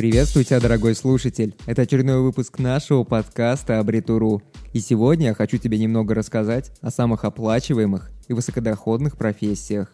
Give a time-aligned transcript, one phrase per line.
[0.00, 1.54] Приветствую тебя, дорогой слушатель.
[1.66, 4.42] Это очередной выпуск нашего подкаста Абритуру.
[4.72, 9.92] И сегодня я хочу тебе немного рассказать о самых оплачиваемых и высокодоходных профессиях.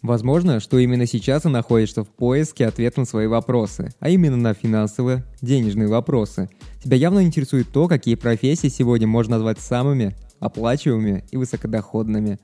[0.00, 4.54] Возможно, что именно сейчас ты находишься в поиске ответа на свои вопросы, а именно на
[4.54, 6.48] финансовые, денежные вопросы.
[6.82, 12.38] Тебя явно интересует то, какие профессии сегодня можно назвать самыми оплачиваемыми и высокодоходными.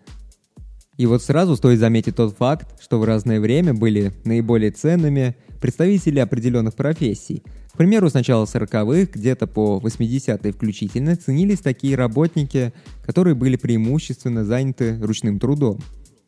[0.96, 6.20] И вот сразу стоит заметить тот факт, что в разное время были наиболее ценными представители
[6.20, 7.42] определенных профессий.
[7.72, 12.72] К примеру, с начала 40-х, где-то по 80-е включительно, ценились такие работники,
[13.04, 15.80] которые были преимущественно заняты ручным трудом.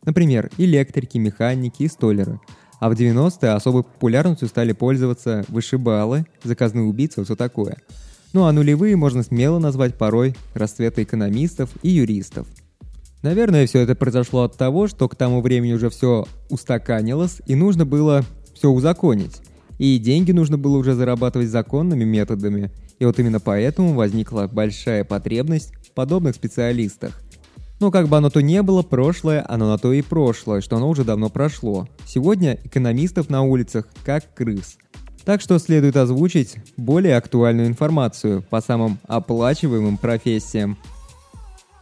[0.04, 2.40] Например, электрики, механики и столеры.
[2.80, 7.76] А в 90-е особой популярностью стали пользоваться вышибалы, заказные убийцы, вот все такое.
[8.32, 12.48] Ну а нулевые можно смело назвать порой расцвета экономистов и юристов–
[13.26, 17.84] Наверное, все это произошло от того, что к тому времени уже все устаканилось, и нужно
[17.84, 18.24] было
[18.54, 19.42] все узаконить.
[19.78, 22.70] И деньги нужно было уже зарабатывать законными методами.
[23.00, 27.20] И вот именно поэтому возникла большая потребность в подобных специалистах.
[27.80, 30.88] Но как бы оно то не было, прошлое, оно на то и прошлое, что оно
[30.88, 31.88] уже давно прошло.
[32.06, 34.78] Сегодня экономистов на улицах как крыс.
[35.24, 40.78] Так что следует озвучить более актуальную информацию по самым оплачиваемым профессиям–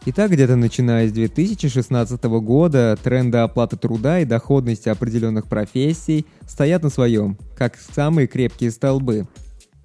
[0.07, 6.91] Итак, где-то начиная с 2016 года тренды оплаты труда и доходности определенных профессий стоят на
[6.91, 9.25] своем, как самые крепкие столбы.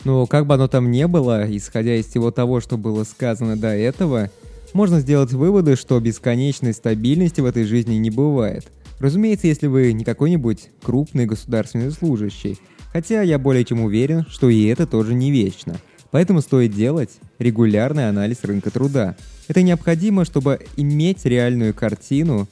[0.05, 3.69] Но как бы оно там ни было, исходя из всего того, что было сказано до
[3.69, 4.31] этого,
[4.75, 8.71] можно сделать выводы, что бесконечной стабильности в этой жизни не бывает.
[8.99, 12.59] Разумеется, если вы не какой-нибудь крупный государственный служащий,
[12.93, 15.77] хотя я более чем уверен, что и это тоже не вечно.
[16.11, 19.17] Поэтому стоит делать регулярный анализ рынка труда–
[19.51, 22.47] это необходимо, чтобы иметь реальную картину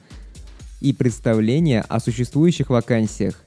[0.80, 3.40] и представление о существующих вакансиях.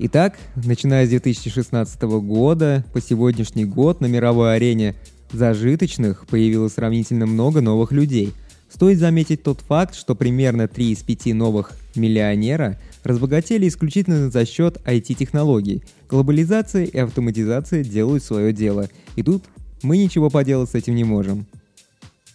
[0.00, 4.96] Итак, начиная с 2016 года по сегодняшний год на мировой арене
[5.30, 8.32] зажиточных появилось сравнительно много новых людей.
[8.68, 14.78] Стоит заметить тот факт, что примерно 3 из 5 новых миллионера разбогатели исключительно за счет
[14.84, 15.84] IT-технологий.
[16.08, 19.44] Глобализация и автоматизация делают свое дело, и тут
[19.82, 21.46] мы ничего поделать с этим не можем.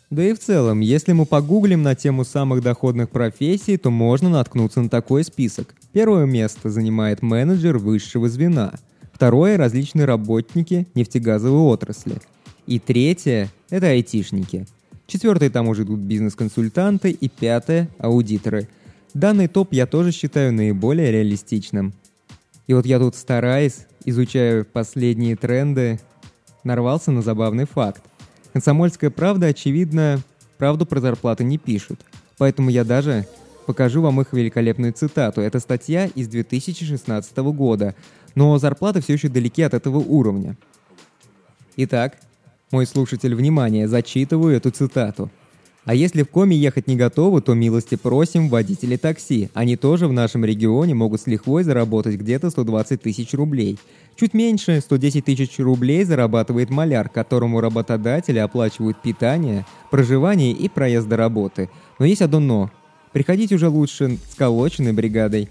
[0.10, 4.82] Да и в целом, если мы погуглим на тему самых доходных профессий, то можно наткнуться
[4.82, 5.76] на такой список.
[5.94, 8.74] Первое место занимает менеджер высшего звена.
[9.14, 12.16] Второе– различные работники нефтегазовой отрасли.
[12.66, 14.66] И третье– это айтишники.
[15.06, 17.12] Четвертое там уже идут бизнес-консультанты.
[17.12, 18.68] И пятое– аудиторы.
[19.14, 21.94] Данный топ я тоже считаю наиболее реалистичным.
[22.68, 26.00] И вот я тут стараясь, изучая последние тренды,
[26.64, 28.04] нарвался на забавный факт.
[28.54, 30.22] Комсомольская правда, очевидно,
[30.58, 32.00] правду про зарплаты не пишут.
[32.38, 33.26] Поэтому я даже
[33.66, 35.42] покажу вам их великолепную цитату.
[35.42, 37.96] Это статья из 2016 года,
[38.36, 40.56] но зарплаты все еще далеки от этого уровня.
[41.78, 42.18] Итак,
[42.72, 45.32] мой слушатель, внимание, зачитываю эту цитату.
[45.90, 49.50] А если в коме ехать не готовы, то милости просим водители такси.
[49.56, 53.80] Они тоже в нашем регионе могут с лихвой заработать где-то 120 тысяч рублей.
[54.16, 61.18] Чуть меньше, 110 тысяч рублей зарабатывает маляр, которому работодатели оплачивают питание, проживание и проезд до
[61.18, 61.72] работы.
[61.98, 62.72] Но есть одно «но».
[63.12, 65.50] Приходить уже лучше с колоченной бригадой.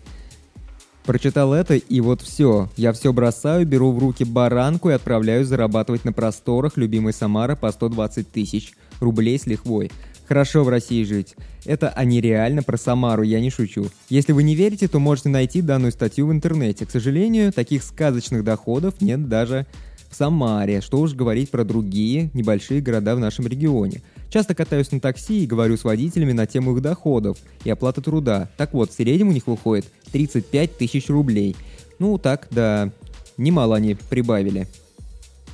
[1.05, 2.69] Прочитал это, и вот все.
[2.76, 7.72] Я все бросаю, беру в руки баранку и отправляюсь зарабатывать на просторах любимой Самары по
[7.72, 9.91] 120 тысяч рублей с лихвой.
[10.28, 11.37] Хорошо в России жить.
[11.65, 13.87] Это они реально про Самару, я не шучу.
[14.11, 16.84] Если вы не верите, то можете найти данную статью в интернете.
[16.84, 19.67] К сожалению, таких сказочных доходов нет даже
[20.11, 24.03] в Самаре, что уж говорить про другие небольшие города в нашем регионе.
[24.28, 28.50] Часто катаюсь на такси и говорю с водителями на тему их доходов и оплаты труда.
[28.59, 31.56] Так вот, в среднем у них выходит 35 тысяч рублей.
[31.99, 32.93] Ну так, да,
[33.38, 34.69] немало они прибавили.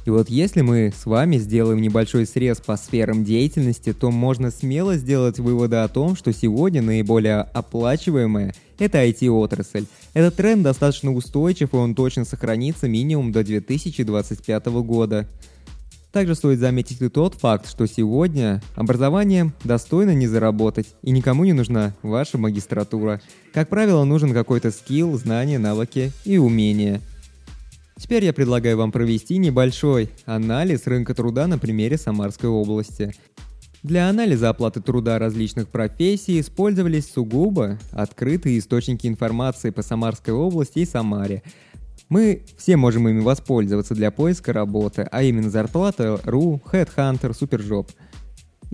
[0.04, 4.96] И вот если мы с вами сделаем небольшой срез по сферам деятельности, то можно смело
[4.96, 9.86] сделать выводы о том, что сегодня наиболее оплачиваемая– это IT-отрасль.
[10.12, 15.26] Этот тренд достаточно устойчив, и он точно сохранится минимум до 2025 года.
[16.12, 21.54] Также стоит заметить и тот факт, что сегодня образование достойно не заработать, и никому не
[21.54, 23.22] нужна ваша магистратура.
[23.54, 27.00] Как правило, нужен какой-то скилл, знания, навыки и умения–
[27.96, 33.14] Теперь я предлагаю вам провести небольшой анализ рынка труда на примере Самарской области.
[33.84, 40.86] Для анализа оплаты труда различных профессий использовались сугубо открытые источники информации по Самарской области и
[40.86, 41.42] Самаре.
[42.08, 47.90] Мы все можем ими воспользоваться для поиска работы, а именно зарплата.ру, Headhunter, Superjob.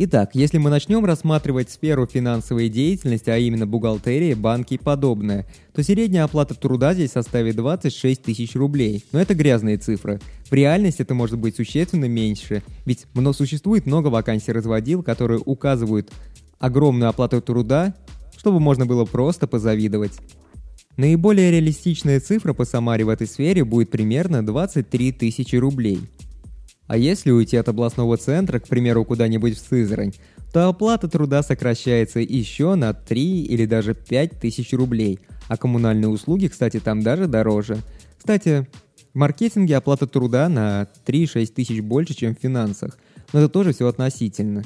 [0.02, 5.82] Итак, если мы начнем рассматривать сферу финансовой деятельности, а именно бухгалтерии, банки и подобное, то
[5.82, 9.04] средняя оплата труда здесь составит 26 тысяч рублей.
[9.12, 10.18] Но это грязные цифры.
[10.48, 16.10] В реальности это может быть существенно меньше, ведь но существует много вакансий разводил, которые указывают
[16.58, 17.94] огромную оплату труда,
[18.38, 20.12] чтобы можно было просто позавидовать.
[20.96, 26.00] Наиболее реалистичная цифра по Самаре в этой сфере будет примерно 23 тысячи рублей–
[26.90, 30.12] а если уйти от областного центра, к примеру, куда-нибудь в Сызрань,
[30.52, 36.48] то оплата труда сокращается еще на 3 или даже 5 тысяч рублей, а коммунальные услуги,
[36.48, 37.78] кстати, там даже дороже.
[38.18, 38.66] Кстати,
[39.14, 42.98] в маркетинге оплата труда на 3-6 тысяч больше, чем в финансах,
[43.32, 44.64] но это тоже все относительно.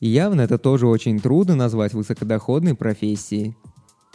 [0.00, 3.56] И явно это тоже очень трудно назвать высокодоходной профессией.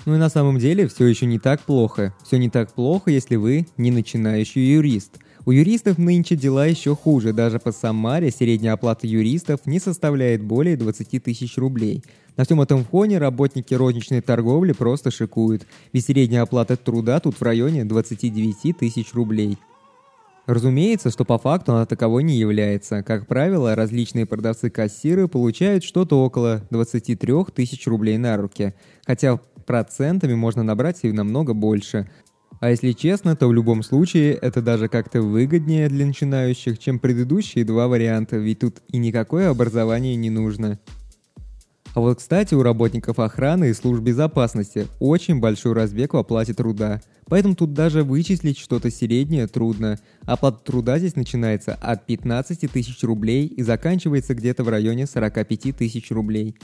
[0.06, 2.14] Ну и на самом деле все еще не так плохо.
[2.24, 7.34] Все не так плохо, если вы не начинающий юрист– у юристов нынче дела еще хуже.
[7.34, 12.04] Даже по Самаре средняя оплата юристов не составляет более 20 тысяч рублей.
[12.38, 17.42] На всем этом фоне работники розничной торговли просто шикуют, ведь средняя оплата труда тут в
[17.44, 19.58] районе 29 тысяч рублей.
[20.46, 23.02] Разумеется, что по факту она таковой не является.
[23.02, 28.74] Как правило, различные продавцы-кассиры получают что-то около 23 тысяч рублей на руки,
[29.06, 32.10] хотя процентами можно набрать и намного больше.
[32.64, 37.66] А если честно, то в любом случае это даже как-то выгоднее для начинающих, чем предыдущие
[37.66, 40.80] два варианта, ведь тут и никакое образование не нужно.
[41.94, 47.02] А вот, кстати, у работников охраны и служб безопасности очень большой разбег в оплате труда.
[47.26, 50.00] Поэтому тут даже вычислить что-то среднее трудно.
[50.22, 56.12] Оплата труда здесь начинается от 15 тысяч рублей и заканчивается где-то в районе 45 тысяч
[56.12, 56.56] рублей.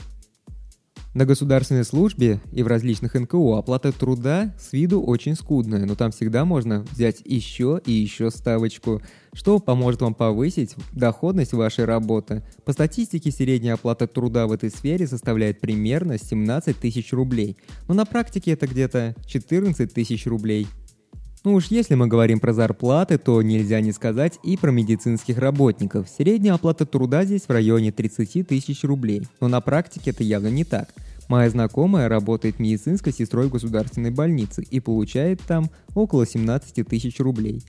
[1.12, 6.12] На государственной службе и в различных НКО оплата труда с виду очень скудная, но там
[6.12, 9.02] всегда можно взять еще и еще ставочку,
[9.32, 12.44] что поможет вам повысить доходность вашей работы.
[12.64, 17.56] По статистике средняя оплата труда в этой сфере составляет примерно 17 тысяч рублей,
[17.88, 20.68] но на практике это где-то 14 тысяч рублей–
[21.44, 26.08] ну уж если мы говорим про зарплаты, то нельзя не сказать и про медицинских работников.
[26.08, 29.26] Средняя оплата труда здесь в районе 30 тысяч рублей.
[29.40, 30.88] Но на практике это явно не так.
[31.28, 37.62] Моя знакомая работает медицинской сестрой в государственной больнице и получает там около 17 тысяч рублей.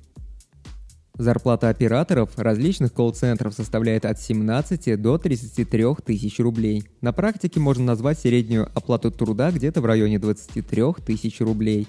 [1.21, 6.83] Зарплата операторов различных колл-центров составляет от 17 до 33 тысяч рублей.
[7.01, 11.87] На практике можно назвать среднюю оплату труда где-то в районе 23 тысяч рублей.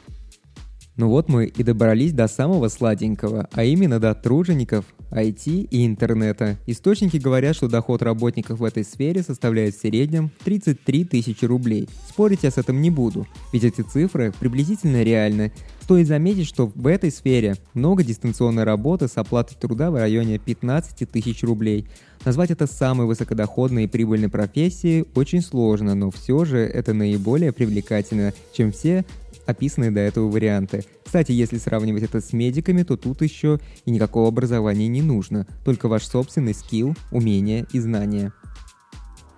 [0.97, 6.59] Ну вот мы и добрались до самого сладенького, а именно до тружеников, IT и интернета.
[6.67, 11.89] Источники говорят, что доход работников в этой сфере составляет в среднем 33 тысячи рублей.
[12.09, 15.53] Спорить я с этим не буду, ведь эти цифры приблизительно реальны.
[15.81, 21.11] Стоит заметить, что в этой сфере много дистанционной работы с оплатой труда в районе 15
[21.11, 21.89] тысяч рублей.
[22.25, 28.33] Назвать это самой высокодоходной и прибыльной профессией очень сложно, но все же это наиболее привлекательно,
[28.55, 29.05] чем все
[29.47, 30.85] описанные до этого варианты.
[31.05, 35.89] Кстати, если сравнивать это с медиками, то тут еще и никакого образования не нужно, только
[35.89, 38.33] ваш собственный скилл, умения и знания.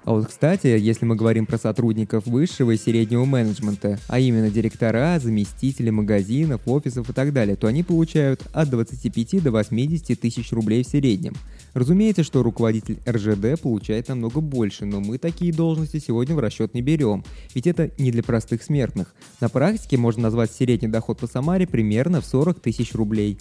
[0.04, 5.18] А вот, кстати, если мы говорим про сотрудников высшего и среднего менеджмента, а именно директора,
[5.18, 10.84] заместители магазинов, офисов и так далее, то они получают от 25 до 80 тысяч рублей
[10.84, 11.34] в среднем.
[11.72, 16.82] Разумеется, что руководитель РЖД получает намного больше, но мы такие должности сегодня в расчет не
[16.82, 17.24] берем,
[17.54, 19.14] ведь это не для простых смертных.
[19.40, 23.38] На практике можно назвать средний доход по Самаре примерно в 40 тысяч рублей.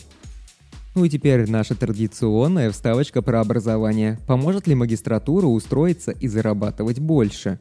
[0.95, 4.19] Ну и теперь наша традиционная вставочка про образование.
[4.27, 7.57] Поможет ли магистратура устроиться и зарабатывать больше?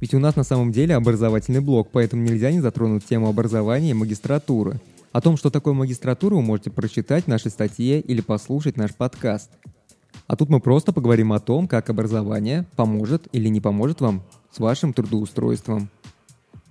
[0.00, 3.94] Ведь у нас на самом деле образовательный блок, поэтому нельзя не затронуть тему образования и
[3.94, 4.80] магистратуры.
[5.12, 9.50] О том, что такое магистратура, вы можете прочитать в нашей статье или послушать наш подкаст.
[10.26, 14.58] А тут мы просто поговорим о том, как образование поможет или не поможет вам с
[14.58, 15.90] вашим трудоустройством.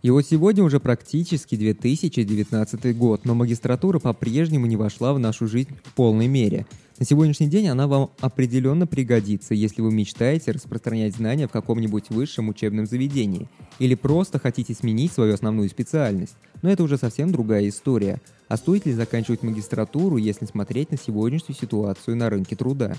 [0.03, 5.69] И вот сегодня уже практически 2019 год, но магистратура по-прежнему не вошла в нашу жизнь
[5.81, 6.65] в полной мере.
[6.99, 12.49] На сегодняшний день она вам определенно пригодится, если вы мечтаете распространять знания в каком-нибудь высшем
[12.49, 13.47] учебном заведении
[13.79, 16.35] или просто хотите сменить свою основную специальность.
[16.61, 18.21] Но это уже совсем другая история.
[18.49, 22.97] А стоит ли заканчивать магистратуру, если смотреть на сегодняшнюю ситуацию на рынке труда?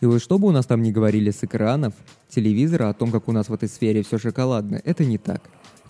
[0.00, 1.94] И вот что бы у нас там ни говорили с экранов,
[2.28, 5.42] телевизора о том, как у нас в этой сфере все шоколадно, это не так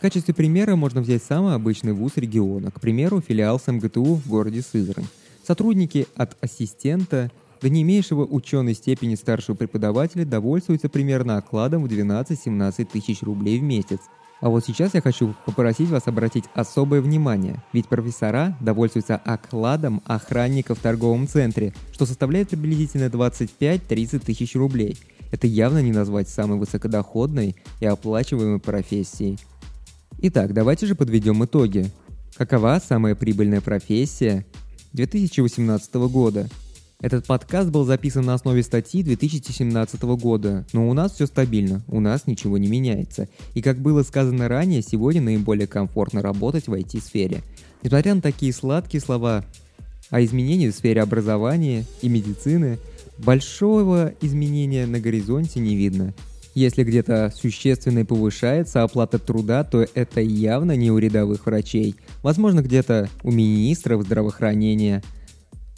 [0.02, 5.06] качестве примера можно взять самый обычный вуз региона, к примеру, филиал СМГТУ в городе Сызрань.
[5.46, 7.30] Сотрудники от ассистента
[7.60, 13.62] до не имеющего ученой степени старшего преподавателя довольствуются примерно окладом в 12-17 тысяч рублей в
[13.62, 14.00] месяц.
[14.40, 20.74] А вот сейчас я хочу попросить вас обратить особое внимание, ведь профессора довольствуются окладом охранника
[20.74, 24.98] в торговом центре, что составляет приблизительно 25-30 тысяч рублей–
[25.32, 29.38] это явно не назвать самой высокодоходной и оплачиваемой профессией.
[30.24, 31.90] Итак, давайте же подведем итоги.
[32.36, 34.46] Какова самая прибыльная профессия
[34.92, 36.48] 2018 года?
[37.00, 41.98] Этот подкаст был записан на основе статьи 2017 года, но у нас все стабильно, у
[41.98, 43.28] нас ничего не меняется.
[43.54, 47.42] И как было сказано ранее, сегодня наиболее комфортно работать в IT-сфере.
[47.82, 49.44] Несмотря на такие сладкие слова
[50.10, 52.78] о изменении в сфере образования и медицины,
[53.18, 56.14] большого изменения на горизонте не видно.
[56.54, 61.96] Если где-то существенно повышается оплата труда, то это явно не у рядовых врачей.
[62.22, 65.02] Возможно, где-то у министров здравоохранения.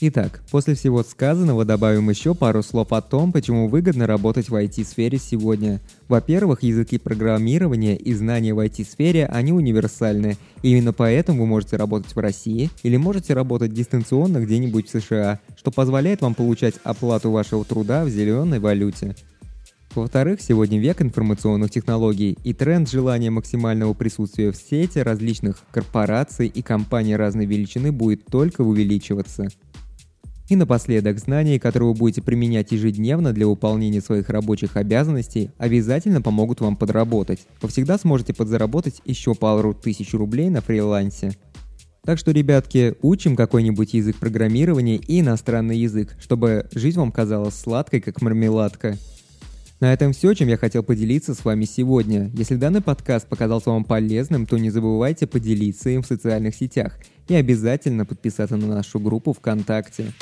[0.01, 5.19] Итак, после всего сказанного добавим еще пару слов о том, почему выгодно работать в IT-сфере
[5.19, 5.81] сегодня.
[6.09, 10.37] Во-первых, языки программирования и знания в IT-сфере, они универсальны.
[10.63, 15.39] И именно поэтому вы можете работать в России или можете работать дистанционно где-нибудь в США,
[15.57, 19.15] что позволяет вам получать оплату вашего труда в зеленой валюте.
[19.95, 26.63] Во-вторых, сегодня век информационных технологий, и тренд желания максимального присутствия в сети различных корпораций и
[26.63, 29.47] компаний разной величины будет только увеличиваться.
[30.49, 36.61] И напоследок, знания, которые вы будете применять ежедневно для выполнения своих рабочих обязанностей, обязательно помогут
[36.61, 37.47] вам подработать.
[37.63, 41.33] Вы всегда сможете подзаработать еще пару тысяч рублей на фрилансе.
[42.03, 48.01] Так что, ребятки, учим какой-нибудь язык программирования и иностранный язык, чтобы жизнь вам казалась сладкой,
[48.01, 48.99] как мармеладка.
[49.85, 52.31] На этом все, чем я хотел поделиться с вами сегодня.
[52.33, 56.99] Если данный подкаст показался вам полезным, то не забывайте поделиться им в социальных сетях
[57.29, 60.15] и обязательно подписаться на нашу группу ВКонтакте.